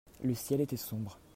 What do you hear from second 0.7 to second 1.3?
sombre.